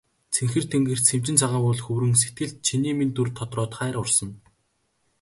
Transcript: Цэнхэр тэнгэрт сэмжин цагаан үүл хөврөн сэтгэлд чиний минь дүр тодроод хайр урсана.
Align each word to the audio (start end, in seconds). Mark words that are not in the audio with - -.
Цэнхэр 0.33 0.65
тэнгэрт 0.71 1.03
сэмжин 1.09 1.39
цагаан 1.41 1.65
үүл 1.67 1.79
хөврөн 1.83 2.13
сэтгэлд 2.21 2.57
чиний 2.65 2.95
минь 2.97 3.13
дүр 3.15 3.29
тодроод 3.37 3.71
хайр 3.79 3.95
урсана. 4.01 4.35